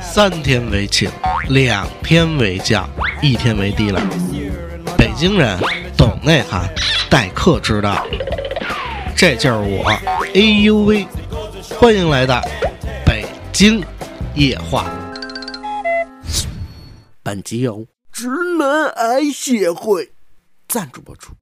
[0.00, 1.08] 三天为请，
[1.48, 2.90] 两天为将，
[3.22, 4.02] 一天为低了。
[4.96, 5.56] 北京人
[5.96, 6.68] 懂内涵，
[7.08, 8.04] 待客之道。
[9.14, 9.84] 这就是我，
[10.34, 11.06] 哎呦喂！
[11.78, 12.42] 欢迎来到
[13.06, 13.80] 北京
[14.34, 14.86] 夜话。
[17.22, 17.86] 本集由
[18.18, 18.26] 直
[18.58, 20.10] 男癌协会
[20.66, 21.32] 赞助播出。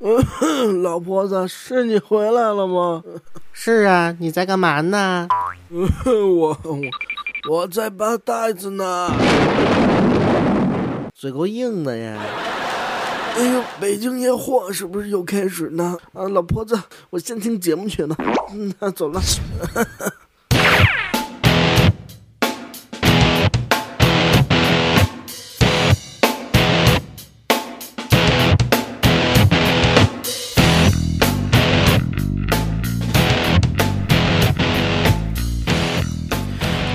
[0.82, 3.04] 老婆子，是你回来了吗？
[3.52, 5.28] 是啊，你在干嘛呢？
[5.70, 6.76] 我我
[7.48, 9.12] 我在扒袋子呢，
[11.14, 12.20] 嘴够硬的呀！
[13.36, 15.98] 哎呦，北京夜话是不是又开始呢？
[16.12, 16.80] 啊，老婆子，
[17.10, 18.16] 我先听节目去呢。
[18.78, 19.20] 那走了。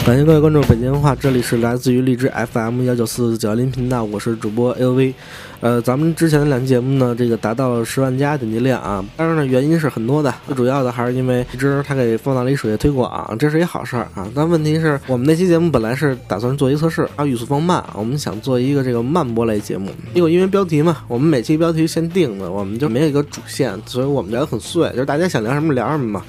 [0.09, 5.13] 感谢各位关注北京话，这里是来自于荔枝 FM 幺九四九幺零频道，我是主播 LV。
[5.61, 9.05] 呃，咱们之前的两期节目呢，这个达到了十万加点击量啊。
[9.15, 14.27] 当然呢，原因是很多的，最主要的还是因为荔枝它给放到了一首页推广，这是一好事儿啊。
[14.33, 19.91] 但问题是我们那期节目本来是打算做一测试，啊，语速放慢，我们想做一个这个慢播类节目。
[20.15, 26.25] 因为因为标题嘛，我们每期标题先定的，我们就没有一个主线，所以我们聊得很碎，就是大家想聊什么聊什么嘛。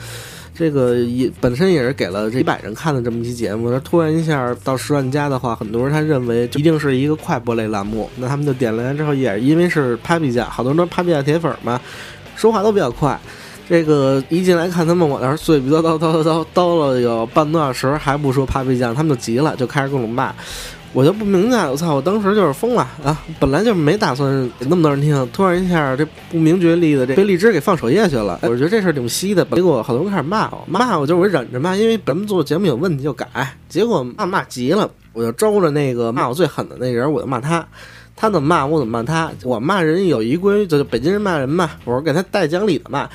[0.61, 11.81] 这个也本身也是给了这一百人看的这么一期节目，那突然一下到十万加的话，很多人他认为一定是一个快播类栏目，那他们就点了之后，也因为是 Papi 酱，好多人都 Papi 酱铁粉嘛，
[12.37, 13.19] 说话都比较快。
[13.71, 20.35] 这个一进来看他们我那儿碎逼叨叨叨叨叨叨了有半多小时还不说 Papi 酱，他们就急了，就开始各种骂。
[20.93, 21.95] 我就不明白，我操！
[21.95, 23.17] 我当时就是疯了啊！
[23.39, 24.29] 本来就没打算
[24.59, 29.45] 给那么多人听，突然一下这不明觉厉的这被荔枝给放首页去了，我觉得这事儿挺稀的。
[29.53, 33.57] 结果好多人开始骂我，骂我就我忍着骂，因为咱们做节目有问题就改。
[33.69, 37.65] 结果骂骂急了，我就招着那个骂我最狠的那人，我就骂他。
[38.21, 43.09] 他怎么骂我怎么骂他，我骂人有一规矩，就北京人骂人嘛，我说给他带讲理的骂，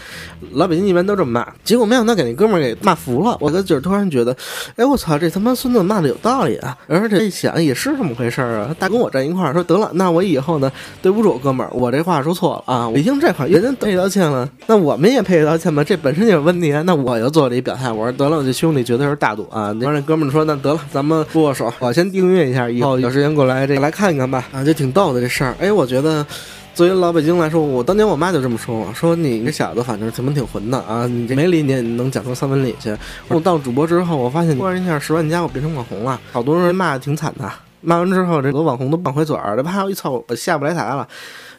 [0.53, 1.47] 老北京一般都这么骂。
[1.63, 4.35] 结果没想到给那哥们儿给骂服了，我就是突然觉得，
[4.77, 6.75] 哎我操，这他妈孙子骂的有道理啊！
[6.88, 10.71] 而且一想也是这么回事儿啊，大跟我站一块儿说得了，那我以后呢，
[11.03, 12.89] 对不住哥们儿，我这话说错了啊！
[12.89, 16.81] 我一听这话，人家赔道歉了，那我们也赔道歉吧，这本身就有问题啊！
[16.81, 19.67] 那我就做了一表态，我说得了，我这兄弟绝对是大度啊！
[19.79, 24.94] 然后那哥们儿说，那得了，咱们握握手，我先订阅一下，以后有时间过来这个来看一看吧，啊，就挺。
[24.95, 26.25] 逗的这事儿，哎，我觉得
[26.73, 32.95] 作为老北京来说，我当年我妈就这么说我，说你这小子反正怎么挺混的啊，你这没理你也能讲出三分理去。
[33.28, 37.51] 我到主播之后，我发现突然一下十万加，我变成网红了，好多人骂的挺惨的，
[37.85, 41.07] 骂完之后，这个网红都拌回嘴儿，了啪一操，我下不来台了。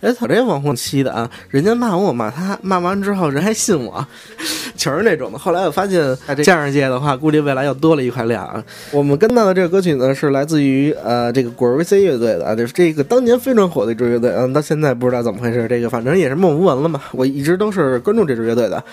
[0.03, 1.29] 哎，他这网红气的啊！
[1.49, 4.07] 人家骂我，我骂他，骂完之后人还信我，
[4.77, 5.39] 全是那种的。
[5.39, 8.63] 后来我发现，在这相声界的话，估计未来又多了一块料啊。
[8.93, 14.31] 我们跟到的这个歌曲呢，是来自于呃这个果儿 VC 乐队的啊，就是这个当年非常火的一支乐队。
[14.37, 17.01] 嗯，到现在不知道怎么回事，这个反正也是默无闻了嘛。
[17.13, 18.85] 我一直都是关注这支乐队的，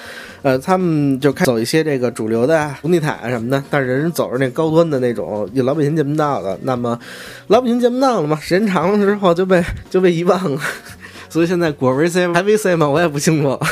[0.42, 6.58] 呃，他们就开走一些这个主流的红地毯啊什么的，但是人走着那高端的那种，老百姓见不到的。
[6.62, 6.98] 那么
[7.48, 10.62] 老北京见不到了嘛，时间长了之后就被就被遗忘了。
[11.30, 12.88] 所以现在果 VC 还 VC 吗？
[12.88, 13.60] 我也不清楚。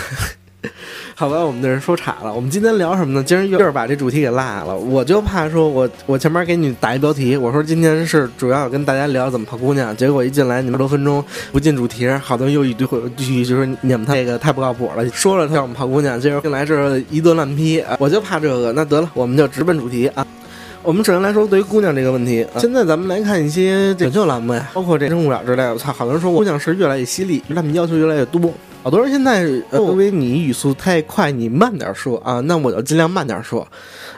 [1.13, 2.33] 好吧，我们的人说岔了。
[2.33, 3.23] 我们今天聊什么呢？
[3.23, 4.75] 今儿又是把这主题给落下了。
[4.75, 9.95] 我就怕说，我我前面给你打一标题，我说今天是主要跟大家聊怎么泡姑娘。
[9.95, 15.07] 结果一进来，你们多分钟不进主题，好多又一堆继续就说你们这个太不靠谱了。
[15.09, 17.83] 说了他让我们泡姑娘，结果进来是一顿乱批。
[17.99, 20.25] 我就怕这个，那得了，我们就直奔主题啊。
[20.83, 25.71] 我们首先来说，对于姑娘这个问题，现在咱们来看一些选秀栏目呀，包括这《生物表》之类的。
[25.71, 28.51] 我操，好多人说姑娘是越来越犀利，他们要求越来越多。
[28.81, 33.67] 好多人现在认为你语速太快，你慢点说啊，那我就尽量慢点说。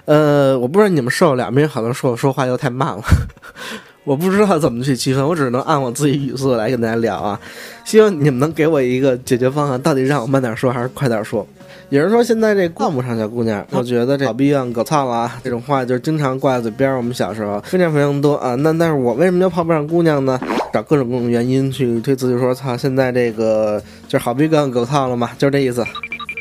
[0.06, 3.04] 呃，我不知道你们受了，因为好多人说我说话又太慢了。
[4.06, 7.38] 我不知道怎么去区分，我只能按我自己语速来跟大家聊啊。
[7.84, 11.46] 希望你们能给我一个解决方案，到底让我慢点说还是快点说？
[11.94, 15.38] 有人说现在这挂不上小姑娘，我觉得这老逼样狗操了啊！
[15.46, 16.92] 这种话就经常挂在嘴边。
[16.98, 18.56] 我们小时候非常非常多啊。
[18.56, 20.42] 那但是我为什么就泡不上姑娘呢？
[20.74, 25.86] 找各种各种原因去推辞，就说操，现在这个就是好逼样狗操了嘛，就是这意思。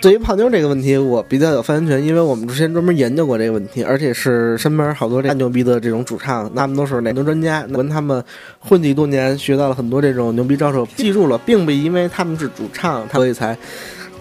[0.00, 8.24] 对于泡妞这个问题，我比较有发言权，因为我们之前专门研究过这个问题，而且是身边好多这牛逼的这种主唱，他们都是奶牛专家，跟他们
[8.58, 13.54] 混迹多年，学到了很多这种牛逼招数，记住了，并不因为他们是主唱，所以才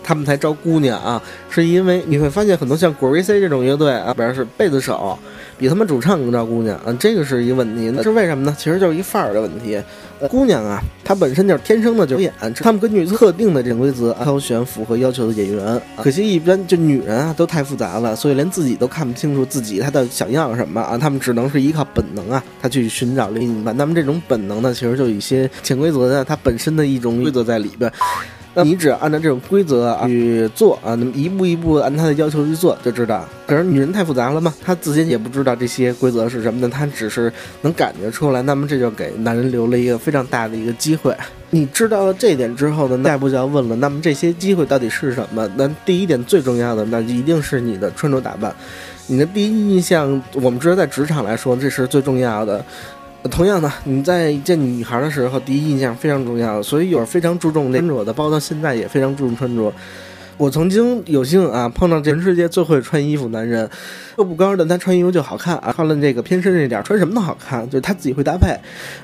[0.03, 5.17] 他们才招姑娘啊，是因为你会发现很多像 Grace 这种乐队啊，表示贝斯手
[5.57, 7.91] 比他们主唱更招姑娘啊，这个是一个问题。
[7.95, 8.55] 那是为什么呢？
[8.57, 9.81] 其实就是一范儿的问题。
[10.29, 15.81] 姑娘啊，她本身就是天生的就演，他们根据特定的这规则挑选符合要求的演员。
[15.97, 23.75] 可惜一般就女人啊都太复杂了，所以连自己都看不清楚自己她的想要什么啊，他们只能是依靠本能啊，她去寻找另一半。
[23.75, 27.91] 那么这种本能呢，其实就一些潜规则的，它本身的一种规则在里边。
[28.53, 33.25] 那你只要按照这种规则啊去做啊，那么一步一步按他的要求去做就知道。
[33.47, 37.31] 可是女人太复杂了嘛，她自己也不知道这些规则是什么的，她只是
[37.61, 38.41] 能感觉出来。
[38.41, 41.15] 那么这就给男人留了一个非非常大的一个机会。
[41.51, 45.49] 你知道了这点之后呢，下一步就要问了，那么这些机会到底是什么？
[45.55, 48.53] 那第一点最重要的，那一定是你的穿着打扮。
[49.07, 52.61] 你的第一印象，我们知道在职场来说，这是最重要的。
[53.29, 59.73] 同样的，你在见女孩的时候，第一印象非常重要，所以有非常注重穿着的，包括现在也非常注重穿着。
[60.41, 63.69] 我曾经有幸啊碰到全世界最会穿衣服男人，
[64.17, 68.47] 个不高的他穿衣服就好看啊，穿了这个偏深这点穿什么都好看，就是他自己会搭配。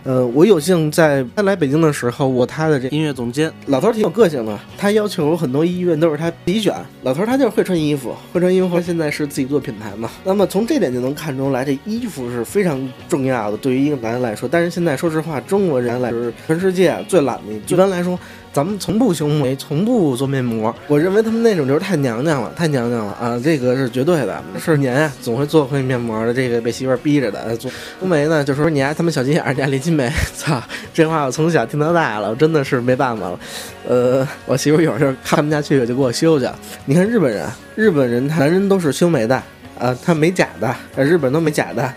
[0.04, 6.74] 呃，我有幸在他来北京的时候，我他的这音乐总监老头挺有个性的，他要求很多医院都是他自己选。
[7.04, 10.10] 老头他就是会穿衣服，会穿衣服，现在是自己做品牌嘛。
[10.24, 14.50] 那么从这点就能看出来，这衣服是非常重要的，对于一个男人来说。
[14.52, 17.54] 但是现在说实话，中国人来说，全世界最懒的。
[17.68, 18.18] 一般来说。
[18.58, 20.76] 咱们从不修眉，从不做面膜。
[20.88, 23.40] 我认为他们那种就是太娘娘了，太娘娘了啊！
[23.44, 24.44] 这个是绝对的。
[24.60, 26.34] 是年啊，总会做回面膜的。
[26.34, 27.56] 这个被媳妇儿逼着的。
[27.58, 27.70] 做
[28.02, 30.12] 修眉呢，就说你还他妈小心眼儿，你还连心眉。
[30.36, 30.60] 操，
[30.92, 33.40] 这话我从小听到大了，我真的是没办法了。
[33.88, 36.48] 呃，我媳妇有时候看不下去，就给我修去。
[36.86, 39.36] 你看日本人，日本人男人都是修眉的
[39.78, 41.94] 啊，他没假的，日本都没假的。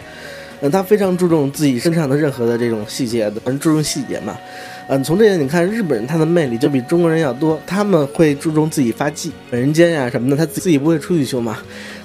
[0.61, 4.37] 嗯，他非常注重自己身上的任何的这种细节的，很注重细节嘛。
[4.93, 11.59] 嗯，从这点你看，日本人他的魅力就比中国人要多，他们会注重自己发际、人间呀什么的，他自己不会出去修嘛。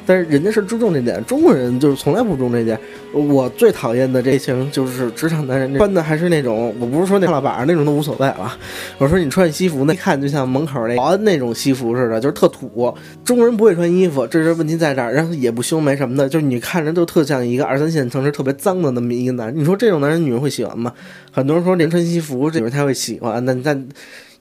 [0.05, 2.79] 但是人家是注重这点，中国人就是从来不注重这点。
[3.13, 8.57] 我最讨厌的这型就是职场男人穿的还是那种，我不是说那老板那种都无所谓了。
[8.97, 12.93] 我说你穿西服，那一看就像门口那保安那种西服似的，就是特土。
[13.23, 19.55] 中国人不会穿衣服，这是问题在这儿，然后也不修眉什么的，就是你看着就特像一个二三线城市特别脏的那么一个男。
[19.55, 20.91] 你说这种男人女人会喜欢吗？
[21.31, 23.87] 很多人说连穿西服这种他会喜欢，那但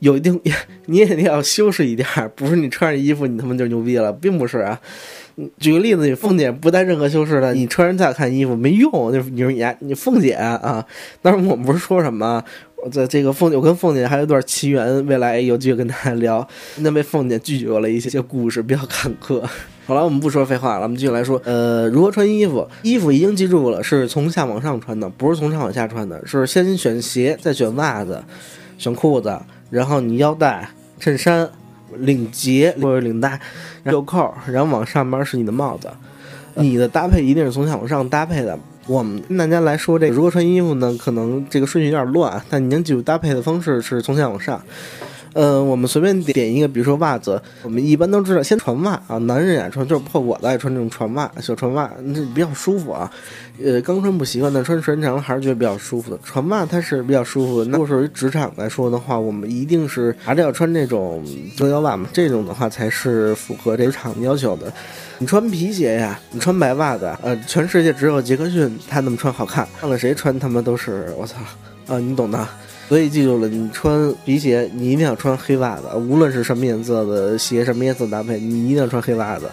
[0.04, 0.38] 有一定
[0.86, 4.78] 你也得要修饰一点儿，不是你穿上衣服你他妈就牛逼了，并不是啊。
[5.58, 9.10] 举个例子，你凤姐不带任何修饰的，你穿人再看衣服没用。
[9.10, 10.84] 就是你说你你凤姐啊，
[11.22, 12.44] 当时我们不是说什么？
[12.84, 16.46] 我在这个凤姐，我跟凤姐还有一段奇缘，未来有机会跟大家聊。
[16.76, 19.42] 那被凤姐拒绝了一些些故事，比较坎坷。
[19.86, 21.40] 好了，我们不说废话了，我们继续来说。
[21.44, 22.68] 呃，如何穿衣服？
[22.82, 26.24] 衣服已经记住了，是从下往上穿的，不是从上往下穿的。
[26.26, 28.22] 是先选鞋，再选袜子，
[28.78, 29.36] 选裤子，
[29.74, 31.50] 然后你腰带、衬衫。
[31.98, 33.38] 领结或者领带，
[33.84, 35.88] 袖扣，然后往上边是你的帽子。
[36.54, 38.58] 你的搭配一定是从下往上搭配的。
[38.88, 40.96] 我们跟大家来说，这个如何穿衣服呢？
[40.98, 44.60] 可能这个顺序有点乱，但你能记住搭配的方式是从下往上。
[45.34, 53.10] 嗯，我们随便点一个，比如说袜子，我们一般都知道先穿袜啊，男人爱穿，就是破我的爱穿这种船袜，小船袜，那比较舒服啊。
[53.62, 56.18] 呃，刚穿不习惯，但穿时间长了还是觉得比较舒服的。
[56.24, 57.70] 船袜它是比较舒服的。
[57.70, 61.24] 如果是于职场来说的话，我们一定是还是要穿这种
[61.56, 64.72] 遮腰袜嘛，这种的话才是符合职场要求的。
[65.18, 71.36] 你穿皮鞋呀，你穿白袜子，呃，全世界只有杰克逊他那么穿好看，看了谁穿他妈都是我操
[71.86, 72.48] 啊，你懂的。
[72.88, 79.46] 所以记住了，你穿皮鞋，你一定要穿黑袜子，无论是什么颜色的鞋，什么颜色搭配，你一定要穿黑袜子。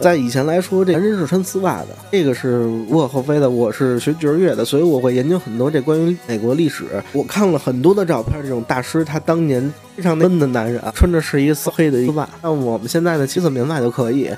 [0.00, 3.48] 在以前来说，这男人是穿丝袜的，这个是无可厚非的。
[3.48, 6.84] 我是学爵士乐的，所以我会研究很多这关于美国历史。
[7.12, 14.28] 我看了很多的照片，这种大师他当年非常闷的男人，穿着是一个丝黑的一个袜，像我们现在的七色棉袜就可以。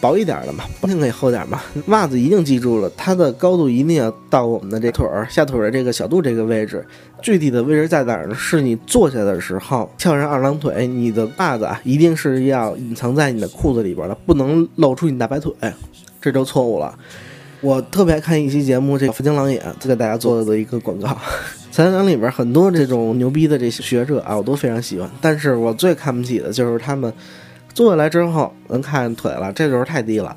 [0.00, 1.60] 薄一点的嘛，不一定可以厚点嘛。
[1.88, 6.84] 袜子一定记住了，它的高度一定要到我们的这腿儿下腿的这个小肚这个位置。
[7.20, 8.34] 具体的位置在哪儿呢？
[8.34, 15.52] 是你坐下的时候翘上二郎腿，你的袜子啊一定是要隐藏在你的裤子里边的，不能露出你大白腿，
[16.18, 16.98] 这就错误了。
[17.60, 21.14] 我特别爱看一期节目，这个福江狼眼在给大家做的一个广告。
[21.70, 27.12] 财经里边很多这种牛逼的这些学者啊，我都非常喜欢，但是我最看不起的就是他们。
[27.72, 30.36] 坐下来之后能看见腿了，这就是太低了。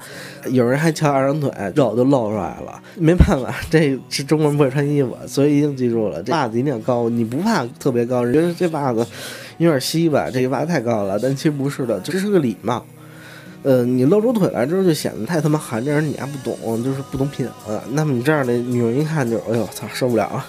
[0.49, 2.81] 有人还翘二郎腿，肉就露出来了。
[2.95, 7.09] 没办法，这是中国人不会穿衣服，所以一定记住了，袜子一定要高。
[7.09, 9.05] 你不怕特别高，觉得这袜子
[9.57, 10.29] 有点稀吧？
[10.31, 12.85] 这个袜子太高了，但其实不是的，这是个礼貌。
[13.63, 17.47] 呃，你露出腿来之后就显得太他妈寒碜，你还不懂，就是不懂品。
[17.91, 20.45] 那么你这样的女人一看就，哎呦操，受不了啊！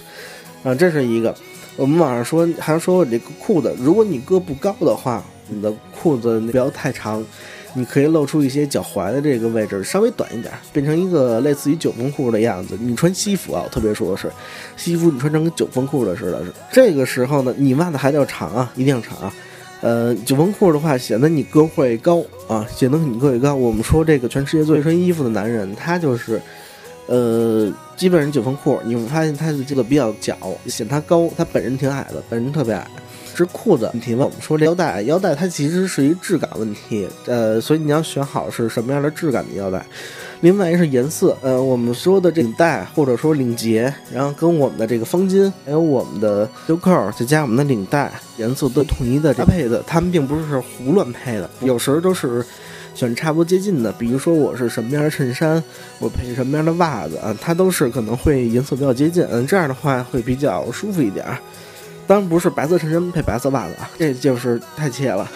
[0.63, 1.33] 啊，这是一个。
[1.75, 5.23] 我们网上说，还说这个裤子，如果你个不高的话。
[5.47, 7.23] 你的裤子不要太长，
[7.73, 12.77] 你可以露出一些脚踝的这个位置稍微短一点，变成一个类似于九分裤的样子。
[12.79, 14.31] 你穿西服啊，我特别说的是，
[14.77, 19.33] 西服你穿成跟九分裤的似的，这个时候呢，你袜子还得要长啊，一定要长啊。
[19.81, 23.53] 呃，九分裤的话，显得你个会高啊，显得你个会高。
[23.53, 26.41] 我们说这个全世界最穿衣服的男人，他就是，
[27.05, 30.35] 呃，基本上九分裤，你会发现他的这个比较脚，
[30.65, 32.87] 显他高，他本人挺矮的，本人特别矮。
[33.35, 34.23] 是裤子问题吗？
[34.25, 39.85] 我们说这腰带，腰带它其实是一质感问题，呃，所以你要选好是什么样的质感的腰带。
[40.41, 52.45] 另外一个是颜色，呃，我们说的这领带或者说领结，然后跟我们的这个方巾，还有我们的袖扣，再加我们的领带，颜色都统一的搭配的，他们并不是胡乱配的，有时候都是
[52.93, 53.91] 选差不多接近的。
[53.93, 55.63] 比如说我是什么样的衬衫，
[55.99, 61.25] 我配什么样的袜子啊，它都是可能会颜色比较接近，嗯，这样的话会比较舒服一点。
[62.07, 65.27] 当然不是白色衬衫配白色袜子啊，这就是太切了。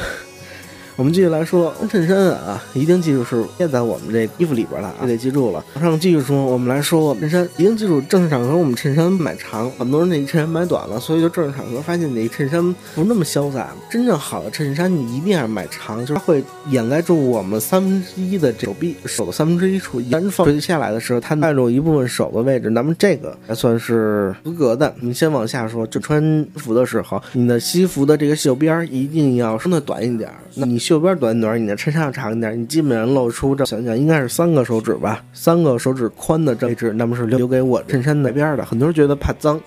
[1.00, 5.64] 我们继续来说衬衫啊，一定记住是垫在我们这衣服里边了啊，得记住了。
[5.74, 13.70] 马上继续说，我们来说衬衫，一定记住正式场合我们衬衫买长，很多人那衬衫买短了，所以就正式场合发现你衬衫不那么潇洒。
[13.90, 24.94] 真正好的衬衫你一定要买长，就是会掩盖住我们三分之一的手臂手的三分之一处，一旦放下来的时候，它盖住一部分手的位置，那么这个还算是合格的。
[25.00, 26.22] 你先往下说，就穿
[26.54, 30.89] 衣服的时候，你的西服的这个袖边一定要伸的短一点，那你。
[30.90, 38.66] 袖边短一点，你的衬衫要长一点，你基本上露出这想想应该是三个手指吧，三个手指宽的位置，那么是留给我衬衫那边的。
[38.66, 39.62] 很多人觉得怕脏。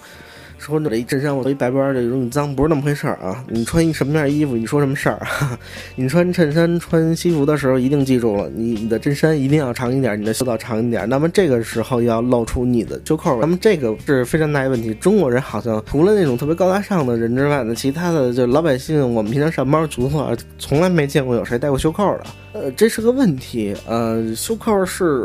[0.63, 3.45] 说这一衬衫我一白边的容易脏，不是那么回事儿啊！
[3.49, 5.27] 你穿一什么样衣服，你说什么事儿？
[5.97, 11.09] 你穿衬衫、穿西服的时候，一定记住了，你你的衬衫一定要长一点，你的袖道长一点。
[11.09, 14.95] 那么这个时候要露出你的袖扣，那么这个是非常大的问题。
[14.95, 22.25] 中国人好像除了那种特别高大上的人之外呢，其他的就老百姓，我们平常上班族的话，从来没见过有谁戴过袖扣的。
[22.53, 23.75] 呃，这是个问题。
[23.87, 25.25] 呃，袖扣是，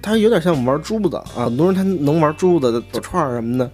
[0.00, 3.70] 它有点像我们玩珠子啊，很多人他能玩珠子、手串什么的。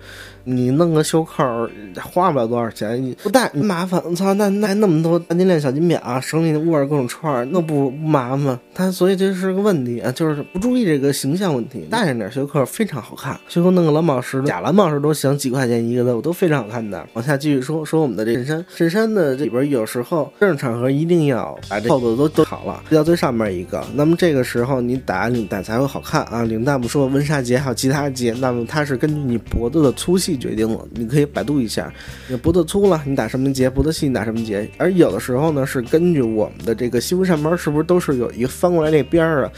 [0.49, 1.69] 你弄个袖扣
[2.01, 4.01] 花不了多少钱，你不戴麻烦。
[4.05, 8.57] 我操，那那那么多大金链、小金表，手里握着各种串，那不麻烦？
[8.73, 11.85] 他所以这是个问题啊，就是不注意这个形象问题。
[11.91, 17.05] 戴上点袖扣非常好看，袖扣弄个蓝宝石、假蓝宝石都行，几块钱一个的，我都非常好看的。
[17.15, 23.85] 往下继续说说我们的这衬衫，衬衫的这里边有时候正式场合一定要把这扣子都都好了，到最上面一个。
[23.95, 26.45] 那么这个时候你打领带才会好看啊。
[26.45, 30.36] 领带不说，温莎结还有其他结，那么它是根据你脖子的粗细。
[30.37, 31.93] 决定了，你可以百度一下，
[32.29, 34.69] 你脖子粗了，你打什么结；脖子细，你打什么结。
[34.79, 39.53] 而有的时候呢，是根据我们的这个西服上边是不是都是有一个翻过来那边儿啊？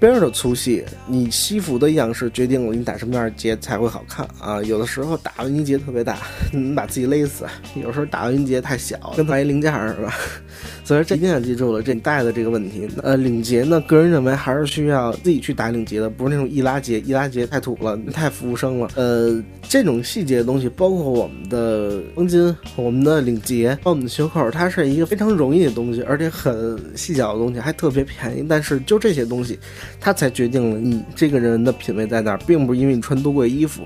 [0.00, 4.60] 边儿的粗细，你西服的样式决定了你打什么样的结才会好看啊！
[4.64, 6.18] 有的时候打完一结特别大，
[6.52, 7.46] 你把自己勒死；
[7.80, 10.12] 有时候打完一结太小，跟买一零件似的？
[10.84, 12.86] 所以这一定要记住了，这你带的这个问题。
[13.02, 18.90] 呃，领结呢，个人认为还是需要自己去打领结的，不是那种易拉结，易拉结太土了，太服务生了。
[18.94, 28.44] 呃，这种细节的东西，包括我们的方巾、我们的领结、包括我们的袖扣，它是一个非常容易的东西，而且很细小的东西，还特别便宜。
[28.46, 29.58] 但是就这些东西。
[30.00, 33.82] 它才决定了你这个人的品味在哪儿，并不是因为你穿多贵衣服。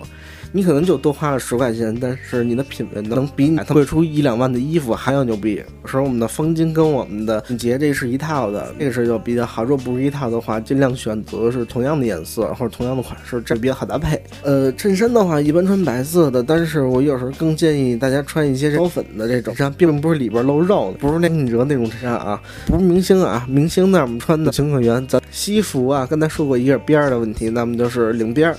[0.53, 5.63] 你可能就多花了十块钱，但是你的品味能比你贵出一两万的衣服还要牛逼。
[5.83, 9.63] 有时候我们的方巾跟我们的领结这是一套的，这个是就比较好。
[9.63, 14.21] 如果不是一套的话，尽量选择是同样的颜色或者同样的款式，这比较好搭配。
[14.43, 25.07] 呃，衬衫的话一般穿白色的，但是我有时候更建议大家穿一些高粉的这种衬衫，并不是里边露肉的，不是那你折那种衬衫啊，不是明星啊，明星那我们穿的情可原。
[25.07, 28.57] 咱西服啊，刚才说过一个边儿的问题，那么就是领边儿。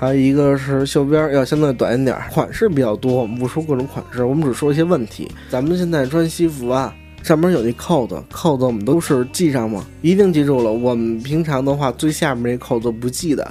[0.00, 3.16] 还有一个是袖边要相对短一点，款式比较多。
[3.16, 5.30] 我们不说各种款式，我们只说一些问题。
[5.50, 9.84] 咱们现在穿西服啊，上面有那扣子，扣子我们都是系上吗？
[10.00, 10.72] 一定记住了。
[10.72, 13.46] 我们平常的话，最下面那扣子不系的。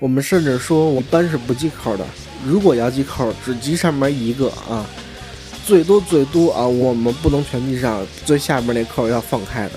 [0.00, 2.04] 我们甚至说，我一般是不系扣的。
[2.44, 4.84] 如果要系扣，只系上面一个啊，
[5.64, 9.74] 最多最多啊，我们不能全系上，最下面那扣要放开的。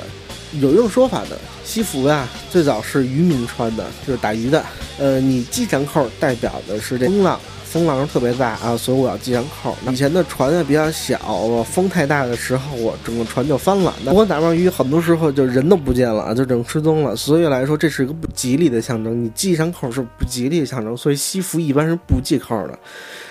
[0.59, 4.63] 有一种说法的，西服呀，最早是渔民穿的，就是打鱼的。
[4.97, 9.75] 呃，你系上扣，代表的是这风浪，风浪是特别大啊，所以我要系上扣。
[9.89, 11.17] 以前的船啊比较小，
[11.63, 13.93] 风太大的时候，我整个船就翻了。
[14.05, 17.15] 那我打完鱼，很多时候就人都不见了，就整个失踪了。
[17.15, 19.25] 所以来说，这是一个不吉利的象征。
[19.25, 22.79] 你系上扣是不吉利的象征，所以西服一般是不系扣的。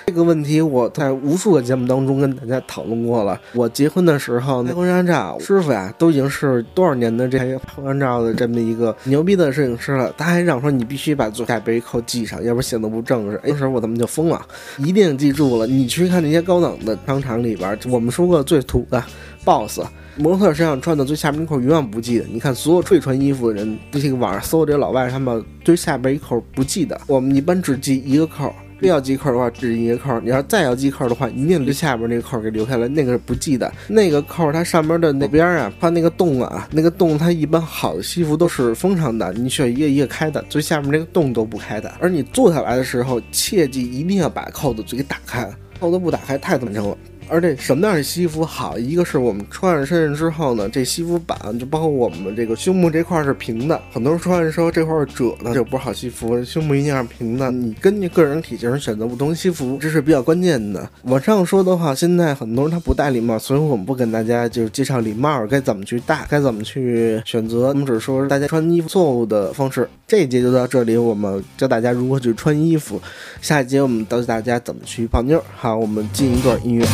[0.07, 3.41] 这个问题我在无数个节目当中跟大家讨论过了。
[3.55, 10.13] 我结婚的时候，拍婚纱照师傅呀，都已经是多少年的这拍婚纱照的这么一个牛逼的摄影师了。
[10.19, 13.41] 他还让说你必须把最下边一扣系上，要不然显得不正式。
[13.43, 14.41] 那时候我他妈就疯了，
[14.79, 15.67] 一定记住了。
[15.67, 19.03] 你去看那些高档的商场里边，我们说过最土的
[19.45, 19.81] BOSS。
[20.17, 27.01] 模特身上穿的最下边一扣永远不系的，你看所有会穿衣服的人，这个网上搜这些老外，他们最下边一扣不系的。
[27.09, 28.55] 我们一般只系一个扣，
[28.89, 30.19] 要系扣的话这是一个扣。
[30.21, 33.73] 你要再要系扣的话，一定最下边那个扣给留下来，那个是不系的。
[33.89, 41.93] 那个扣它上面的那边啊，它那个洞啊，那个洞它一般好的西服都是封上的，你需要一个一个开的，最下面那个洞都不开的。
[42.01, 45.49] 而你坐下来的时候，切记一定要把扣子嘴给打开，
[45.81, 46.99] 扣子不打开太怎么着了。
[47.29, 48.79] 而这什么样的西服好？
[48.79, 53.81] 一个是我们穿上身上之后呢，这西服板就包括我们这个胸部这块是平的。
[53.93, 56.43] 很多人穿上说这块是褶呢，就不是好西服。
[56.45, 57.51] 胸部一定要平的。
[57.51, 60.89] 你根据个人体型选择不同西服，这是比较关键的。
[61.05, 67.69] 往上说的话，现在很多人他不戴礼帽，所以我们不跟大家就是介绍礼帽该怎么去戴，该怎么去选择。
[67.69, 69.89] 我们只说大家穿衣服错误的方式。
[70.07, 73.01] 这一节就到这里，我们教大家如何去穿衣服。
[73.41, 75.43] 下一节我们教大家怎么去泡妞。
[75.57, 76.85] 好，我们进一段音乐。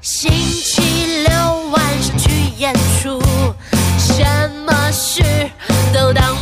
[0.00, 3.22] 星期六晚上去演出，
[3.98, 4.24] 什
[4.66, 5.22] 么事
[5.92, 6.41] 都挡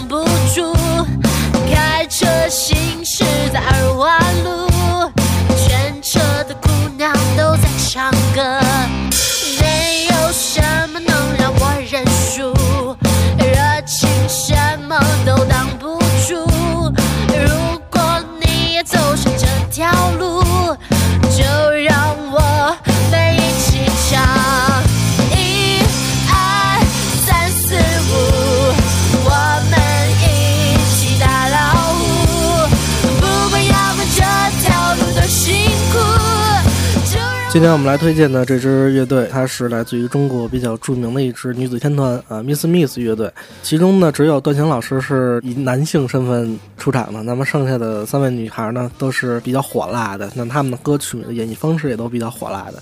[37.52, 43.28] 今天我们来推荐的这支乐队，它是来自于中国比较著名的一支女子天团啊，Miss Miss 乐队。
[43.60, 50.30] 其中呢，只有段晴老师是以男性身份出场的，那么剩下的三位女孩呢，都是比较火辣的。
[50.36, 52.80] 那他们的歌曲的演绎方式也都比较火辣的。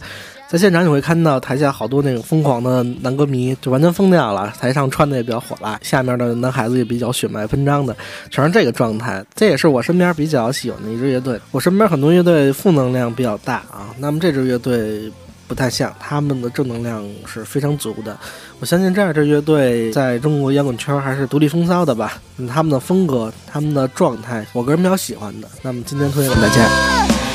[0.51, 4.51] 在现场你会看到台下好多那种疯狂的男歌迷，就完全疯掉了。
[4.59, 7.95] 台上穿的也比较火辣，下面的男孩子也比较血脉喷张的，
[8.31, 9.23] 全是这个状态。
[9.35, 11.39] 这也是我身边比较喜欢的一支乐队。
[11.51, 15.13] 我身边很多乐队负能量比较大啊，那么这支乐队
[15.47, 18.17] 不太像，他们的正能量是非常足的。
[18.59, 22.15] 我相信这样一支乐队在中国摇滚圈还是独立风骚的吧。
[22.49, 25.49] 他们的风格，他们的状态，我个人比较喜欢的。
[25.61, 27.28] 那么今天推荐给大家。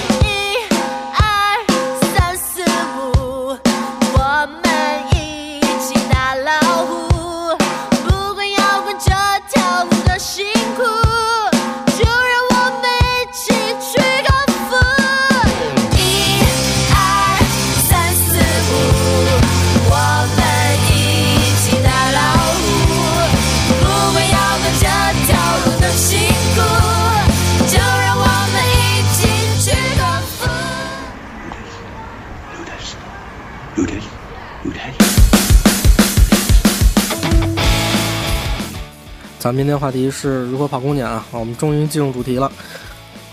[39.54, 41.26] 明天话题是如何泡姑娘啊！
[41.32, 42.52] 我们终于进入主题了。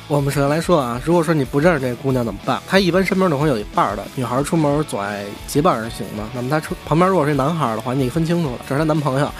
[0.06, 2.60] 我们首先来说啊，如果说你不认识这姑娘怎么办？
[2.68, 6.28] 她一般身边都会有一半儿的女孩出门总爱结伴而行嘛。
[6.34, 9.32] 那么她出旁边如果是男孩的话，你分清楚了，这是她男朋友，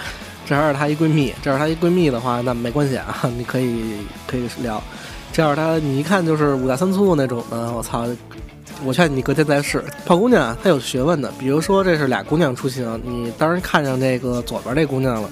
[0.45, 1.31] 这还是她一闺蜜。
[1.43, 4.81] 这是她一闺蜜的话，那没关系啊， 你可以可以聊。
[5.31, 8.07] 这要是她你一看就是五大三粗那种的，我操！
[8.83, 11.31] 我劝你隔天再试泡姑娘，她有学问的。
[11.37, 15.29] 比如说这是俩姑娘出行，你当然看上这个左边这姑娘了。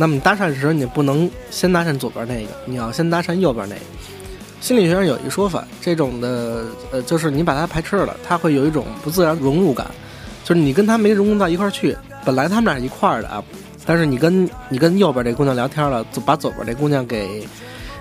[0.00, 3.82] 那么搭讪时，你不能先搭讪左边那个，你要先搭讪右边那个。
[4.60, 9.86] 心理学上有一说法，这种的呃，就是你把它排斥了，它会有一种不自然融入感，
[10.44, 11.96] 就是你跟他没融入到一块儿去。
[12.24, 13.42] 本来他们俩一块儿的啊，
[13.84, 17.46] 但是你跟你跟右边这姑娘聊天了，就把左边这姑娘给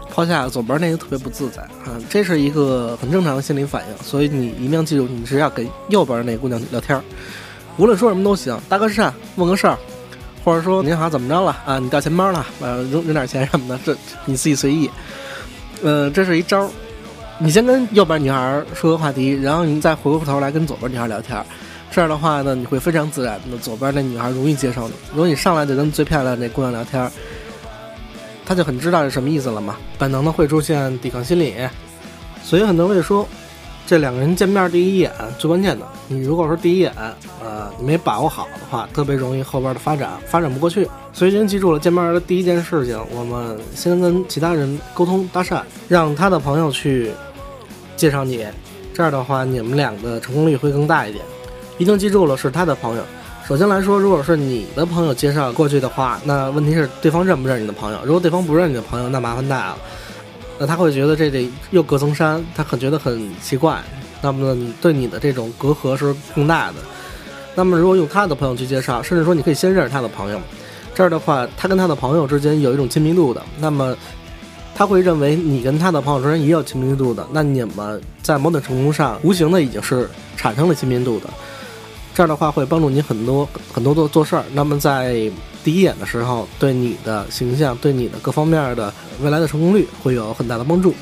[0.09, 4.03] 抛下了，左边那个特别不自在啊，这是一个很正常的心理反应。
[4.03, 6.99] 所以你一定要记住，你是要跟右边那姑娘聊天，
[7.77, 9.77] 无论说什么都行，搭个讪，问个事儿，
[10.43, 11.79] 或者说您好怎么着了啊？
[11.79, 14.89] 你掉钱包了，呃，扔扔点钱什么的，这你自己随意。
[15.83, 16.69] 呃，这是一招，
[17.37, 21.43] 你先跟右边女孩说个话题，然后你再回过头来跟左边女孩聊天。
[21.91, 24.93] 这样的话呢，你会非常自然的，左边那女孩容易接受你。
[25.11, 27.09] 如果你上来就跟最漂亮那姑娘聊天，
[28.45, 31.55] 她就很知道是什么意思了嘛，本能的会出现抵抗心理。
[32.43, 33.27] 所以很多人会说，
[33.87, 36.93] 这两个人见面第一眼最关键的，你如果说第一眼，
[37.41, 40.85] 呃，没把握好的话，特别容易后边的发展发展不过去。
[41.13, 47.11] 所以先记住了，见面的第一件事情，我们先跟其他人沟通搭讪，让他的朋友去
[47.95, 48.45] 介绍你，
[48.93, 51.23] 这样的话你们两个成功率会更大一点。
[51.77, 53.03] 一定记住了，是他的朋友。
[53.47, 57.99] 首先来说，如果是你的朋友介绍过去的话，那问题是对方认不认你的朋友？
[58.03, 59.77] 如果对方不认你的朋友，那麻烦大了。
[60.59, 63.81] 那他会觉得这得又隔层山，他很觉得很奇怪。
[64.21, 66.75] 那么对你的这种隔阂是更大的。
[67.53, 70.39] 那么如果用他的朋友去介绍，甚至说你可以先认识他的朋友，
[70.95, 73.41] 这样的话，他跟他的朋友之间有一种亲密度的。
[73.59, 73.95] 那么
[74.75, 77.25] 他会认为你跟他的朋友之间也有亲密度的。
[77.31, 81.29] 那你们在某种程度上，无形的已经是产生了亲密度的。
[82.17, 84.43] 这样的话会帮助你很多很多做做事儿。
[84.51, 85.31] 那么在
[85.63, 90.95] 第一眼的时候，对你的形象、对你的各方面的未来的成功率会有很大的帮助。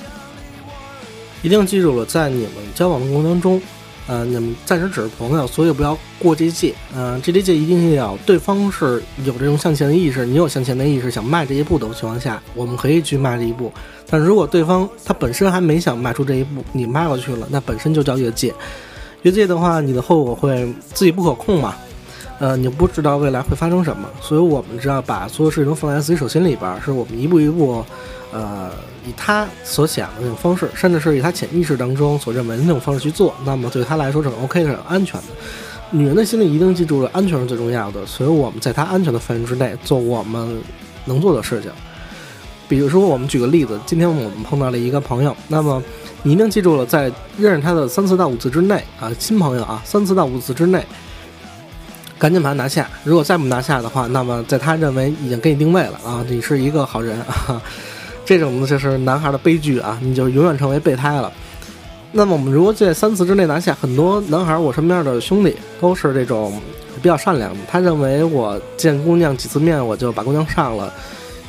[1.42, 3.62] 一定记住了，在你们交往的过程当中，
[4.08, 6.76] 呃，你们暂时只是朋友，所以不要过这界。
[6.94, 13.72] 嗯，这界一定要对方是有这种向前的意识，你有向前的意识，想迈这一步的情况下，我们可以去迈这一步。
[14.10, 18.54] 但如果对方他本身还没想迈出这一步，你迈过去了，那本身就叫越界。
[19.26, 21.74] 越界的话，你的后果会自己不可控嘛？
[22.38, 27.84] 呃，你不知道未来会发生什么，所以我们知道把所有事情都放在自己手心里边，是我们一步一步，
[28.32, 28.70] 呃，
[29.04, 35.28] 以他所想的那种方式，甚至是以他潜意识当中所认为的那种方式去做，那么对他来说是 OK 的、安全的。
[35.90, 40.56] 女人的心里一定记住了，安全是最重要的，所以我们在她安全的范围之内做我们
[41.06, 41.72] 能做的事情。
[42.68, 45.82] 比如说，我们举个例子，今天我们碰到了一个朋友，那么。
[46.28, 50.84] 你一定记住了，在认识他的三次到五次之内啊，新朋友啊，三次到五次之内，
[52.18, 52.90] 赶紧把他拿下。
[53.04, 57.62] 如果再不拿下的话，那么在他认为已经给你定位了啊，你是一个好人啊。
[58.26, 61.32] 这种呢就是男孩的悲剧啊，你就永远成为备胎了。
[62.12, 66.60] 那么我们如果在三次之内拿下，很多男孩，我身边的兄弟都是这种
[67.04, 67.56] 比较善良。
[67.70, 70.92] 他认为我见姑娘几次面，我就把姑娘上了，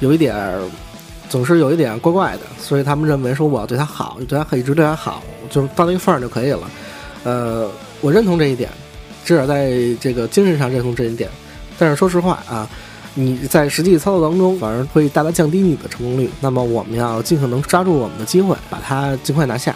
[0.01, 0.37] 有一点。
[1.29, 6.61] 总是有一点怪怪的，所以他们认为说我要对他好，就对他可以一直对他好，就到那个份儿就可以了。
[7.25, 7.69] 呃，
[8.01, 8.71] 我认同这一点，
[9.25, 11.29] 至少在这个精神上认同这一点。
[11.79, 12.69] 但是说实话啊，
[13.15, 16.31] 你在实际操作当中反而会大大降低你的成功率。
[16.41, 19.75] 那么我们要尽可能抓住我们的机会，把它尽快拿下。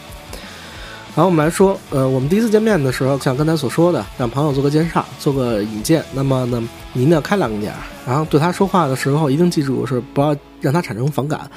[1.17, 6.03] 然后，我们来说，呃，我们第一次见面的时候，像刚才所说的，让朋友做个介绍，做个引荐。
[6.15, 7.75] 那么呢，你一定要开朗一点，
[8.07, 11.51] 然后对他说话的时候，一定记住是不要让他产生反感，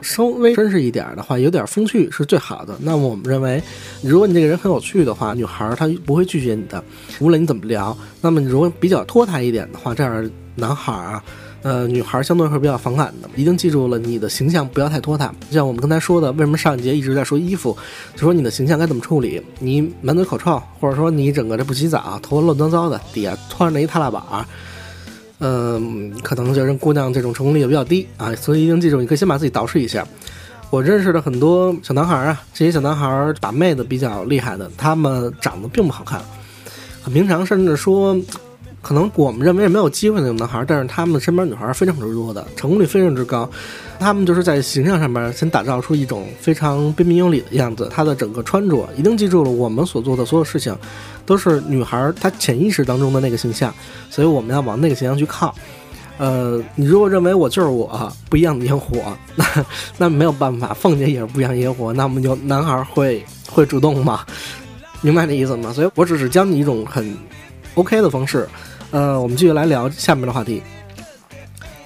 [0.00, 2.76] 稍微绅士一点的话，有点风趣是最好的。
[2.80, 3.62] 那么我们认为，
[4.02, 6.82] 如果你这个人很有趣的话，女孩她不会拒绝你的，
[7.20, 7.96] 无论你怎么聊。
[8.20, 11.22] 那么你如果比较拖沓一点的话，这样男孩啊。
[11.62, 15.34] 呃，女孩相对会比较反感的，一定记住了，你的形象不要太拖沓。
[15.48, 17.74] 就像我们刚才说的，为什么上一节一直在说衣服，
[18.14, 19.40] 就说你的形象该怎么处理？
[19.60, 24.22] 你满嘴口臭，或者说你整个这不洗澡，头发乱糟糟的，底下拖着那一踏拉板，
[25.46, 28.34] 嗯，可能就是姑娘这种成功率也比较低啊。
[28.34, 30.06] 所以一定记住，你可以先把自己捯饬一下。
[30.70, 36.18] 我认识的很多小男孩啊，这些小男孩把妹子比较厉害的，他们长得并不好看，
[37.02, 38.16] 很平常，甚至说。
[38.84, 43.48] 可能我们认为没有机会的男孩，但是他们身边女孩非常之多的，成功率非常之高。
[43.98, 47.88] 他们就是在形象上面先打造出一种非常彬彬有礼的样子。
[47.90, 50.76] 他的整个穿着，一定记住了，我们所做的所有事情，
[51.24, 53.72] 都是女孩她潜意识当中的那个形象，
[54.10, 55.54] 所以我们要往那个形象去靠。
[56.18, 59.66] 呃，你如果认为我就是我不一样的烟火，那
[59.96, 64.20] 那没有办法，凤姐也是不一样的烟火，那我们就男孩会会主动吗？
[65.00, 65.72] 明白这意思吗？
[65.72, 67.16] 所以我只是教你一种很
[67.74, 68.46] OK 的方式。
[68.90, 70.62] 呃，我们继续来聊下面的话题。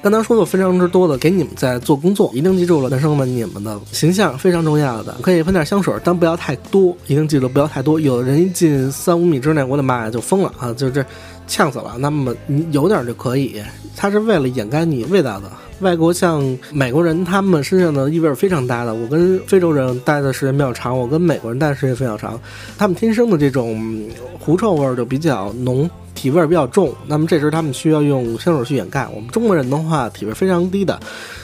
[0.00, 7.98] 刚才说的非常之多的，给你们在做工作，一定记住了，男生们，你们的形象非常重要的，可以喷点香水，但不要太多，一定记住不要太多。
[7.98, 11.04] 有的人一进三五米之内，我的妈呀，就疯了啊，就这
[11.48, 11.96] 呛死了。
[11.98, 13.61] 那么你有点就可以，
[13.96, 15.50] 它是为了掩盖你味道的。
[15.80, 18.94] 外国像美国人，他们身上的异味非常大的。
[18.94, 22.40] 我跟非洲人待的时间比较长，我跟美国人待的时间非常长，
[22.78, 24.08] 他们天生的这种
[24.38, 25.90] 狐臭味儿就比较浓。
[26.18, 29.07] 体味比较重，那么这时他们需要用香水去掩盖。
[29.14, 30.98] 我们中国人的话，体味非常低的，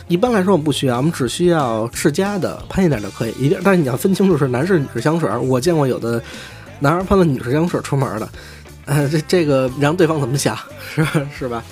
[0.09, 3.35] 一般来说我们不需要，我们只需要世家的喷一点就可以。
[3.39, 5.31] 一定，但是你要分清楚是男士、女士香水。
[5.31, 6.21] 我见过有的
[6.81, 8.29] 男孩喷了女士香水出门的，
[8.87, 10.59] 呃，这这个让对方怎么想，
[10.93, 11.07] 是
[11.39, 11.63] 是吧？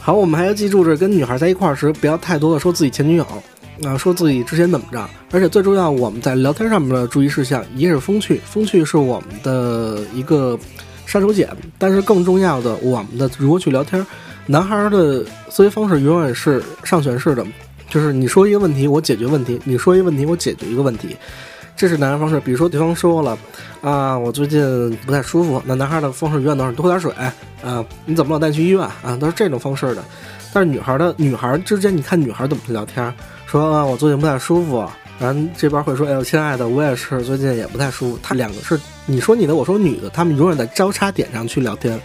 [0.00, 3.26] 好，我们还要记住，是跟女孩在一块儿时，不要太多的说自己前女友，
[3.84, 5.06] 啊，说自己之前怎么着。
[5.30, 10.58] 而且最重要，我们在聊天上面的注意事项，一是风趣，风趣是我们的一个。
[11.06, 11.46] 杀手锏，
[11.78, 14.04] 但是更重要的，我们的如何去聊天？
[14.46, 17.46] 男孩的思维方式永远是上旋式的，
[17.88, 21.16] 就是你说一个问题，我解决问题；你说一个问题，我解决一个问题。
[21.74, 22.38] 这是男孩方式。
[22.40, 23.36] 比如说对方说了
[23.80, 27.12] 啊，我最近不太舒服，那男孩的方式永远都是多喝点水
[27.62, 27.84] 啊。
[28.04, 29.16] 你怎么老带去医院啊？
[29.18, 30.04] 都是这种方式的。
[30.52, 33.12] 但是女孩的女孩之间，你看女孩怎么去聊天？
[33.46, 34.86] 说，我最近不太舒服，
[35.18, 42.00] 然后这边会说：“哎呦，亲爱的，我也是最近也不太舒服。”他两个是你说你的，我说女的，他们永远在交叉点上去聊天，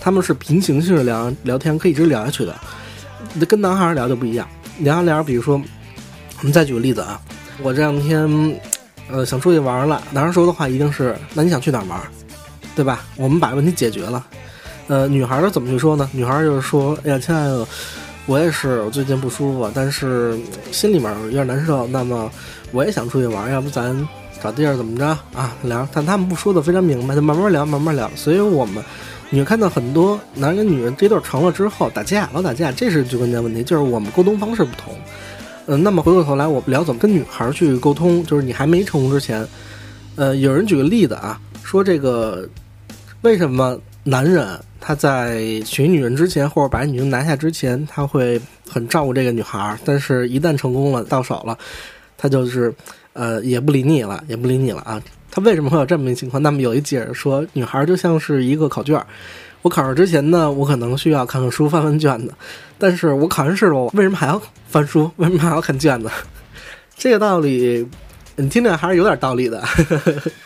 [0.00, 2.54] 他们是平行性的聊聊天，可以一直聊下去的。
[3.32, 4.46] 那跟男孩聊就不一样，
[4.78, 5.60] 聊着聊，比如说，
[6.38, 7.20] 我们再举个例子啊，
[7.62, 8.60] 我这两天
[9.10, 11.98] 呃想出去玩了，男孩说的话一定是：“那你想去哪儿玩？
[12.76, 14.24] 对吧？”我们把问题解决了。
[14.86, 16.08] 呃，女孩儿怎么去说呢？
[16.12, 17.66] 女孩儿就是说：“哎呀，亲爱的，
[18.26, 20.38] 我也是，我最近不舒服，但是
[20.70, 21.86] 心里面有点难受。
[21.86, 22.30] 那么
[22.70, 23.96] 我也想出去玩，要不咱
[24.44, 25.56] 找地儿怎么着啊？
[25.62, 25.88] 聊。
[25.90, 28.10] 但他们不说的非常明白，就慢慢聊，慢慢聊。
[28.14, 28.84] 所以我们
[29.30, 34.92] 你会看到很多男人跟女人这对成了之后打架，老打架，这是最关键的问题，就是我们沟通方式不同。
[35.64, 39.48] 嗯，那么回过头来，我们聊怎么跟女孩去沟通，就是你还没成功之前，
[40.16, 42.46] 呃，有人举个例子啊，说这个
[43.22, 44.46] 为什么男人？
[44.86, 49.78] 他在娶女人之前，或者把女人拿下之前，他会很照顾这个女孩。
[49.82, 51.56] 但是，一旦成功了，到手了，
[52.18, 52.70] 他就是，
[53.14, 55.02] 呃，也不理你了，也不理你了啊。
[55.30, 56.42] 他为什么会有这么一情况？
[56.42, 59.02] 那么有一解释说，女孩就像是一个考卷。
[59.62, 62.34] 我考试之前呢，我可能需要看看书、翻翻卷子。
[62.78, 65.10] 但是我考完试了，我为什么还要翻书？
[65.16, 66.10] 为什么还要看卷子？
[66.96, 67.86] 这个道理，
[68.36, 69.64] 你听着还是有点道理的。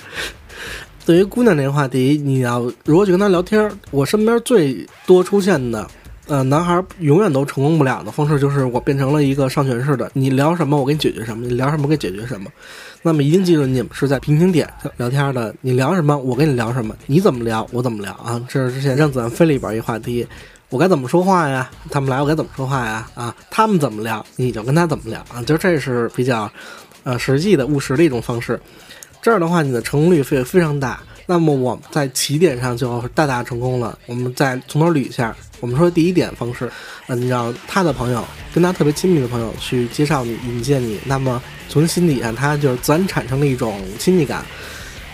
[1.04, 5.86] 对于姑娘这个话题，你要如何去跟她聊天，我身边最多出现的，
[6.28, 12.50] 呃，男孩永远都成功不了的方式就是我变成了一个上权式的，你聊什么我给你解决什么，你聊什么我给解决什么。
[13.00, 18.38] 那么一定记住，你们是在平行点聊天的，你聊什么我跟你聊什么，你怎么聊我怎么聊啊。
[18.46, 20.26] 这是之前让子弹飞里边一话题，
[20.68, 21.70] 我该怎么说话呀？
[21.90, 23.08] 他们来我该怎么说话呀？
[23.14, 26.50] 啊，他们怎么聊你就跟他怎么聊啊，就这是比较，
[27.04, 28.60] 呃，实际的务实的一种方式。
[29.22, 31.00] 这样的话，你的成功率会非常大。
[31.30, 33.98] 那么我们在起点上就大大成功了。
[34.06, 35.36] 我们再从头捋一下。
[35.60, 36.70] 我们说第一点方式，
[37.08, 40.98] 嗯，让他的朋友跟他特别亲密的朋友去介绍你、引荐你。
[41.04, 44.42] 那么从心底上，他就自然产生了一种亲密感。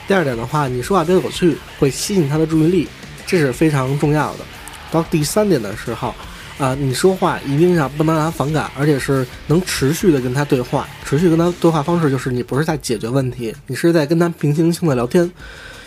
[0.06, 2.88] 第二点的话，你说话比较有趣，会吸引他的注意力，
[3.26, 4.44] 这是非常重要的。
[4.92, 6.14] 到第三点的时候。
[6.56, 15.28] 啊，你说话一定要不能让他反感，而且是能持续的跟他对话，持续跟他对话方式就是你不是在解决问题，你是在跟他平行性的聊天。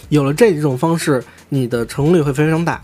[0.10, 2.82] 有了这几种方式，你的成功率会非常大。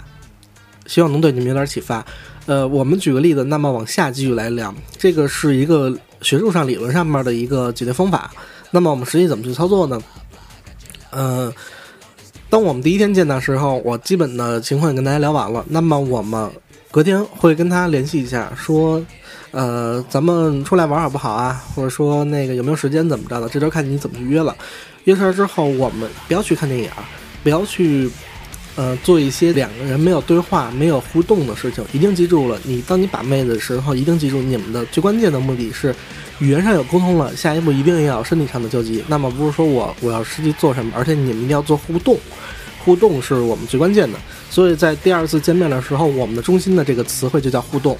[0.85, 2.05] 希望能对你们有点启发。
[2.45, 8.31] 呃，我们举个例子，那么往下继续来聊，这个是一个学术上理论上面的一个解决方法。
[8.71, 10.01] 那么我们实际怎么去操作呢？
[11.11, 11.53] 呃，
[12.49, 15.63] 当我们第一天见的时候，我基本的情况也跟大家聊完了。
[15.69, 16.49] 那么我们。
[16.91, 19.03] 隔天会跟他联系一下，说，
[19.49, 21.59] 呃，咱们出来玩好不好啊？
[21.73, 23.49] 或者说那个有没有时间怎么着的？
[23.49, 24.55] 这都看你怎么去约了。
[25.05, 26.89] 约出来之后，我们不要去看电影，
[27.43, 28.09] 不要去，
[28.75, 31.83] 呃，做一些两个人没有对话、没有互动的事情。
[31.91, 35.93] 一定记住了，你当你把妹子的时候，一定记住你们的最关键的目的是
[36.39, 39.03] 语言上有沟通了，下一步一定要身体上的交集。
[39.07, 42.17] 那么不是说我我要实际做什么，而且你们一定要做互动。
[42.85, 47.97] 互动是我们最关键的，所以在第二次见面的时候，我们的中心的这个词汇就叫互动。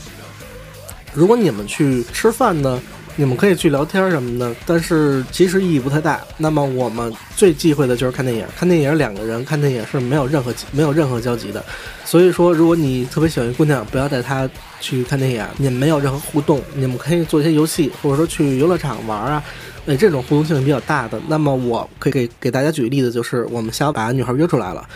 [1.13, 2.81] 如果你们去吃饭呢，
[3.15, 6.19] 你们可以去聊天什么的，但是其实意义不太大。
[6.37, 11.63] 那么我们最忌讳的就是看电影，看电影两个人看电影是没有任何没有任何交集的。
[12.03, 14.49] 所以说，如果你特别喜欢姑娘，不要带她
[14.79, 16.59] 去看电影，你们没有任何互动。
[16.73, 19.43] 你们可以做一些游戏，或者说去游乐场玩啊。
[19.85, 24.87] 哎，这种互动性比较大的，那么我可以给给大家举个例子，就是我们想把女孩约出来了，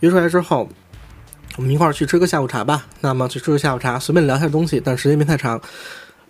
[0.00, 0.68] 约出来之后，
[1.56, 2.84] 我们一块儿去吃个下午茶吧。
[3.00, 5.60] 那么去吃个下午茶，随便聊下东西，但时间别太长。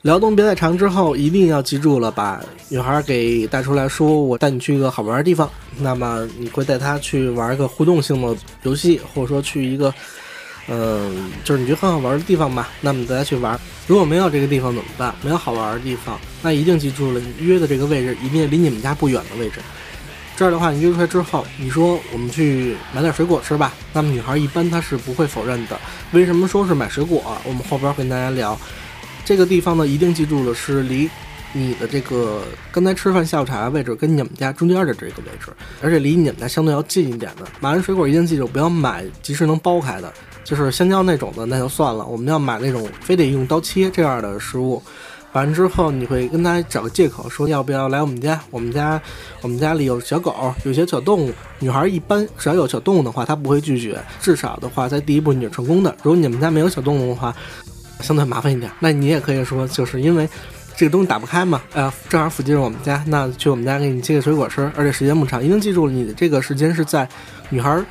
[0.02, 5.48] 聊东别太长之后，一定要记住了，把女孩给带出来，说我带你去一个好玩的地方。
[5.78, 9.94] 那么你会带她去玩一个互动性的游戏，或者说去一个。
[10.68, 13.58] 嗯，就是你觉得很好玩的地方吧，那么大家去玩。
[13.86, 15.14] 如果没有这个地方怎么办？
[15.22, 19.60] 没有好玩的地方，那一定记住了，你约的这个位置一定离你们家不远的位置。
[20.36, 25.78] 这样的话，你约出来之后，你说我们去买点水果吃吧，那么女孩一般她是不会否认的。
[26.10, 27.22] 为什么说是买水果？
[27.44, 28.58] 我们后边会跟大家聊。
[29.32, 31.08] 这个地方呢，一定记住了，是离
[31.54, 37.46] 你的这个刚才吃饭下午茶位置跟你们家中间的这个位置，而且离你们家相对要近一点的。
[37.58, 40.12] 买完水果一定记住，不要买即时能剥开的。
[40.44, 42.04] 就是香蕉那种的，那就算了。
[42.04, 44.82] 我们要买那种非得用刀切这样的食物。
[45.32, 48.38] 完之后，你会跟他找个借口说要不要来我们家？
[48.50, 49.00] 我们家，
[49.40, 51.32] 我们家里有小狗，有些小动物。
[51.58, 53.98] 女孩一般只要有小动物的话，她不会拒绝。
[54.20, 55.96] 至少的话，在第一步你是成功的。
[56.02, 57.34] 如果你们家没有小动物的话，
[58.02, 58.70] 相对麻烦一点。
[58.80, 60.28] 那你也可以说，就是因为
[60.76, 61.62] 这个东西打不开嘛。
[61.72, 65.42] 呃，正好附近是我们家，那去我们家给你切个水果吃，而且时间不长。
[65.42, 67.08] 一定记住，你的这个时间是在
[67.48, 67.84] 女孩儿。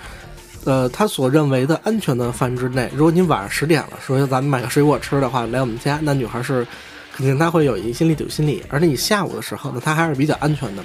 [0.65, 2.87] 呃，她所认为的安全的范围之内。
[2.93, 6.67] 如果你晚上十点了，说咱们买个水果吃的话，来我们家，那女孩是
[7.15, 10.83] 肯定她会有一心理有心理，而且你下午的时候呢，她还是比较安全的。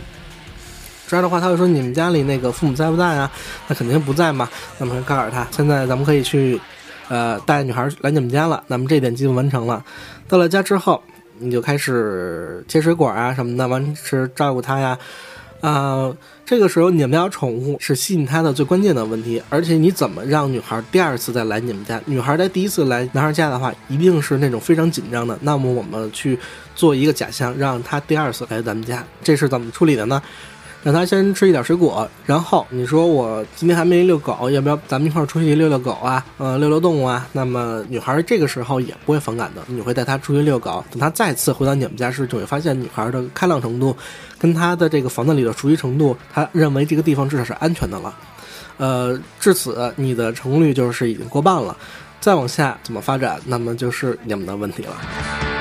[1.09, 3.31] 这样的话，他会说你们家里那个父母在不在啊？
[3.69, 4.49] 那肯定不在嘛。
[4.77, 6.61] 那么告诉他，现在咱们可以去，
[7.09, 8.62] 呃，带女孩来你们家了。
[8.66, 9.85] 那么这点基本完成了。
[10.29, 11.03] 到了家之后，
[11.38, 14.99] 你就开始切水果啊什么的，完事照顾她呀。
[15.62, 16.14] 啊，
[16.45, 22.01] 这个时候你们家宠物是吸引她的最关键的问题，而且你怎么让女孩第二次再来你们家？
[22.05, 25.37] 女孩在第一次来男孩家的话，一定是那种非常紧张的。
[25.40, 26.38] 那么我们去
[26.75, 30.23] 做一个假象，让她第二次来咱们家，这是怎么处理的呢？
[30.87, 36.25] 让他先吃一点水果，然后你说我今天还没遛狗，要不要咱们一块儿出去遛遛狗啊？
[36.38, 37.27] 呃，遛遛动物啊？
[37.33, 40.85] 那么女孩这个时候也不会反感的，你会带她出去遛狗。
[40.92, 43.96] 等她再次回到你们家时，就会发现女孩的开朗程度，
[44.38, 48.14] 跟她的这个房子里的熟悉程度，她认为这个地方至少是安全的了。
[48.77, 51.77] 呃，至此你的成功率就是已经过半了。
[52.20, 55.56] 再往下怎么发展，那么就是你们的问题了。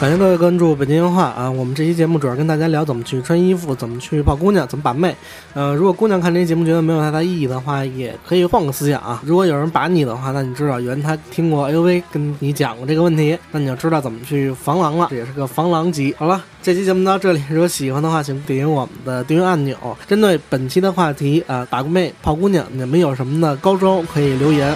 [0.00, 1.50] 感谢各位关注北京烟话啊！
[1.50, 5.14] 我们这期节目主要跟大家聊怎么去穿衣服，怎么去泡姑娘，怎么把妹。
[5.52, 9.20] 呃，如果姑娘看这期节目觉得没有太大意义的话，也可以换个思想啊。
[9.26, 15.08] 如果有人把你的话，那你知道原来他听过 A U V 跟你讲过这个问题，那你就知道怎么去防狼了。
[15.10, 16.14] 这也是个防狼级。
[16.16, 19.76] 好了，这期节目到这里，如果喜欢的话，请点我们的订阅按钮。
[20.08, 24.74] 针对本期的话题啊，打过妹、泡姑娘，你们有什么的高招可以留言。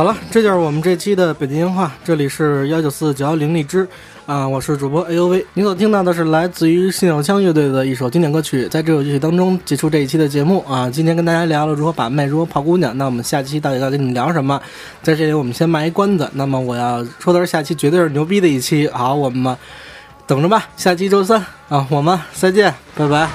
[0.00, 3.86] 好了，这就是我们这期的北京烟话，这里是幺九四九幺零荔枝，
[4.24, 5.44] 啊，我是主播 A U V。
[5.52, 10.88] 您所听到的是来自于信手枪乐队的一首经典歌曲，在这首歌曲当中结束这一期的节目啊。
[10.88, 14.58] 今天跟大家聊了如何把妹，如何泡姑娘，那我们下期到底要跟你们聊什么？
[15.02, 19.54] 在这里我们先卖一关子，那么我要说的是下期绝对是牛逼的一期，好，我们
[20.26, 23.28] 等着吧，下期周三啊，我们再见，拜拜。